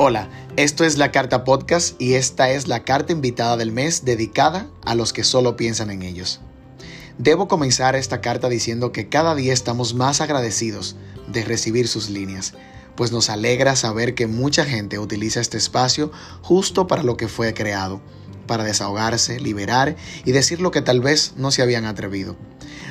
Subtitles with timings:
[0.00, 4.68] Hola, esto es la Carta Podcast y esta es la carta invitada del mes dedicada
[4.84, 6.40] a los que solo piensan en ellos.
[7.18, 10.94] Debo comenzar esta carta diciendo que cada día estamos más agradecidos
[11.26, 12.54] de recibir sus líneas,
[12.94, 17.52] pues nos alegra saber que mucha gente utiliza este espacio justo para lo que fue
[17.52, 18.00] creado,
[18.48, 19.94] para desahogarse, liberar
[20.24, 22.36] y decir lo que tal vez no se habían atrevido.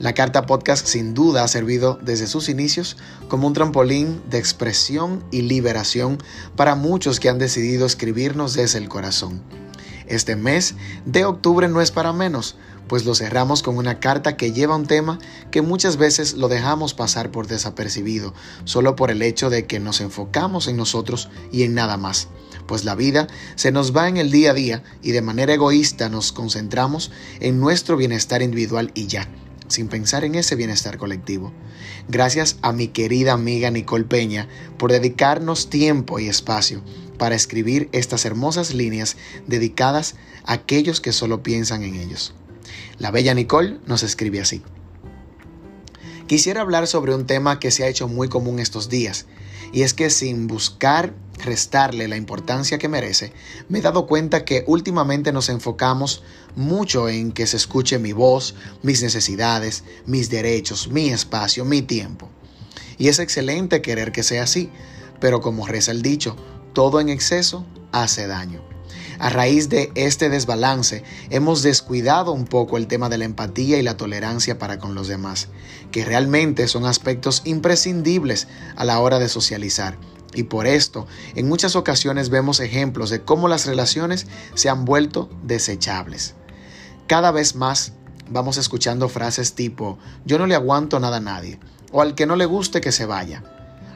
[0.00, 2.96] La carta podcast sin duda ha servido desde sus inicios
[3.28, 6.18] como un trampolín de expresión y liberación
[6.56, 9.40] para muchos que han decidido escribirnos desde el corazón.
[10.08, 10.74] Este mes
[11.06, 12.56] de octubre no es para menos,
[12.88, 15.18] pues lo cerramos con una carta que lleva un tema
[15.50, 20.00] que muchas veces lo dejamos pasar por desapercibido, solo por el hecho de que nos
[20.00, 22.28] enfocamos en nosotros y en nada más.
[22.66, 26.08] Pues la vida se nos va en el día a día y de manera egoísta
[26.08, 29.28] nos concentramos en nuestro bienestar individual y ya
[29.72, 31.52] sin pensar en ese bienestar colectivo.
[32.08, 36.82] Gracias a mi querida amiga Nicole Peña por dedicarnos tiempo y espacio
[37.18, 40.14] para escribir estas hermosas líneas dedicadas
[40.44, 42.34] a aquellos que solo piensan en ellos.
[42.98, 44.62] La bella Nicole nos escribe así.
[46.26, 49.26] Quisiera hablar sobre un tema que se ha hecho muy común estos días,
[49.72, 53.32] y es que sin buscar restarle la importancia que merece,
[53.68, 56.22] me he dado cuenta que últimamente nos enfocamos
[56.54, 62.30] mucho en que se escuche mi voz, mis necesidades, mis derechos, mi espacio, mi tiempo.
[62.98, 64.70] Y es excelente querer que sea así,
[65.20, 66.36] pero como reza el dicho,
[66.72, 68.71] todo en exceso hace daño.
[69.22, 73.82] A raíz de este desbalance, hemos descuidado un poco el tema de la empatía y
[73.82, 75.46] la tolerancia para con los demás,
[75.92, 79.96] que realmente son aspectos imprescindibles a la hora de socializar.
[80.34, 81.06] Y por esto,
[81.36, 86.34] en muchas ocasiones vemos ejemplos de cómo las relaciones se han vuelto desechables.
[87.06, 87.92] Cada vez más
[88.28, 91.60] vamos escuchando frases tipo, yo no le aguanto nada a nadie,
[91.92, 93.44] o al que no le guste que se vaya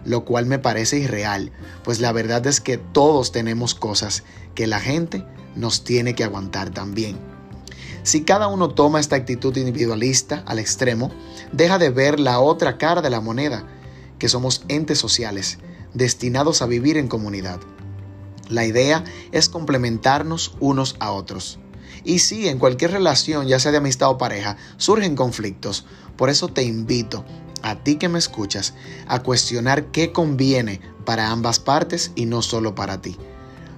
[0.06, 1.52] lo cual me parece irreal,
[1.84, 4.22] pues la verdad es que todos tenemos cosas
[4.54, 5.24] que la gente
[5.56, 7.18] nos tiene que aguantar también.
[8.05, 11.11] Si cada uno toma esta actitud individualista al extremo,
[11.52, 13.66] deja de ver la otra cara de la moneda,
[14.20, 15.58] que somos entes sociales,
[15.92, 17.58] destinados a vivir en comunidad.
[18.48, 19.02] La idea
[19.33, 21.58] es complementarnos unos a otros.
[22.05, 25.84] Y sí, en cualquier relación, ya sea de amistad o pareja, surgen conflictos.
[26.16, 27.24] Por eso te invito
[27.66, 28.74] a ti que me escuchas
[29.08, 33.16] a cuestionar qué conviene para ambas partes y no solo para ti.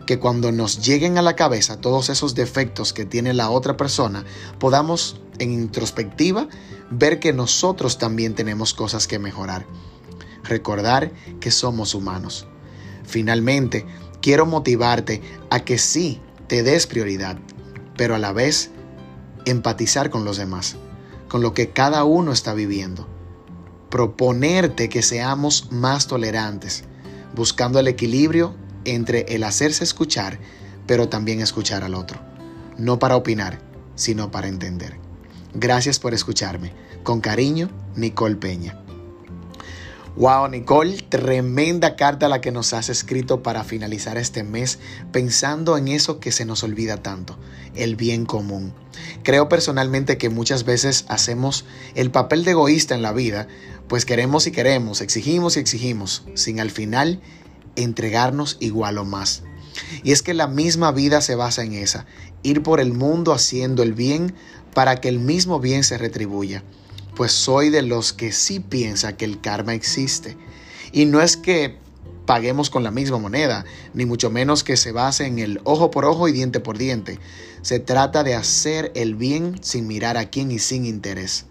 [0.07, 4.25] Que cuando nos lleguen a la cabeza todos esos defectos que tiene la otra persona,
[4.59, 6.49] podamos en introspectiva
[6.91, 9.65] ver que nosotros también tenemos cosas que mejorar.
[10.45, 11.11] Recordar
[11.41, 12.47] que somos humanos.
[13.05, 13.87] Finalmente,
[14.21, 17.39] quiero motivarte a que sí te des prioridad,
[17.97, 18.71] pero a la vez
[19.47, 20.77] empatizar con los demás,
[21.29, 23.18] con lo que cada uno está viviendo
[23.91, 26.85] proponerte que seamos más tolerantes,
[27.35, 28.55] buscando el equilibrio
[28.85, 30.39] entre el hacerse escuchar,
[30.87, 32.21] pero también escuchar al otro.
[32.77, 33.61] No para opinar,
[33.95, 34.99] sino para entender.
[35.55, 36.73] Gracias por escucharme.
[37.03, 38.83] Con cariño, Nicole Peña.
[40.19, 44.81] Wow, Nicole, tremenda carta la que nos has escrito para finalizar este mes
[45.13, 47.39] pensando en eso que se nos olvida tanto,
[47.77, 48.75] el bien común.
[49.23, 53.47] Creo personalmente que muchas veces hacemos el papel de egoísta en la vida,
[53.87, 57.21] pues queremos y queremos, exigimos y exigimos, sin al final
[57.77, 59.45] entregarnos igual o más.
[60.03, 62.07] Y es que la misma vida se basa en esa,
[62.43, 64.35] ir por el mundo haciendo el bien
[64.75, 66.65] para que el mismo bien se retribuya
[67.19, 70.37] pues soy de los que sí piensa que el karma existe.
[70.93, 71.77] Y no es que
[72.27, 76.05] paguemos con la misma moneda, ni mucho menos que se base en el ojo por
[76.05, 77.19] ojo y diente por diente.
[77.63, 81.47] Se trata de hacer el bien sin mirar a quién y sin interés.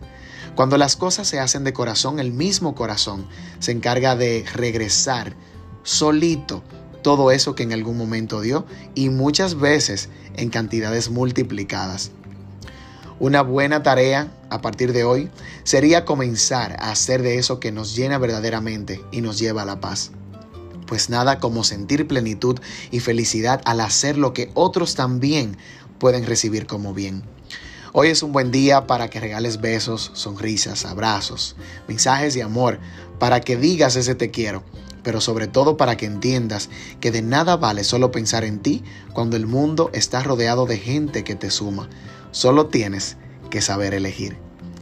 [0.56, 3.28] Cuando las cosas se hacen de corazón, el mismo corazón
[3.60, 5.36] se encarga de regresar
[5.84, 6.64] solito
[7.04, 10.08] todo eso que en algún momento dio y muchas veces
[10.38, 12.12] en cantidades multiplicadas.
[13.20, 15.30] Una buena tarea a partir de hoy
[15.64, 19.80] sería comenzar a hacer de eso que nos llena verdaderamente y nos lleva a la
[19.80, 20.12] paz.
[20.86, 22.60] Pues nada como sentir plenitud
[22.92, 25.58] y felicidad al hacer lo que otros también
[26.00, 27.24] pueden recibir como bien.
[27.94, 31.56] Hoy es un buen día para que regales besos, sonrisas, abrazos,
[31.88, 32.80] mensajes de amor,
[33.20, 34.64] para que digas ese te quiero,
[35.04, 36.70] pero sobre todo para que entiendas
[37.00, 38.84] que de nada vale solo pensar en ti
[39.14, 41.90] cuando el mundo está rodeado de gente que te suma
[42.32, 43.18] Solo tienes
[43.48, 44.38] que saber elegir.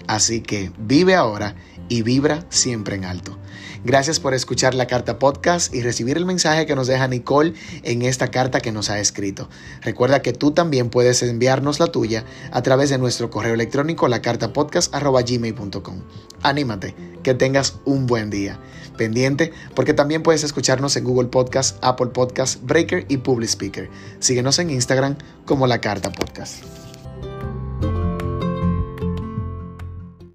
[0.08, 1.56] Así que vive ahora
[1.90, 3.38] y vibra siempre en alto.
[3.86, 7.54] Gracias por escuchar la carta podcast y recibir el mensaje que nos deja Nicole
[7.84, 9.48] en esta carta que nos ha escrito.
[9.82, 16.02] Recuerda que tú también puedes enviarnos la tuya a través de nuestro correo electrónico lacartapodcast.gmail.com.
[16.42, 18.60] Anímate, que tengas un buen día.
[18.98, 23.92] Pendiente porque también puedes escucharnos en Google Podcast, Apple Podcast, Breaker y Public Speaker.
[24.20, 25.16] Síguenos en Instagram
[25.46, 26.85] como La Carta Podcast.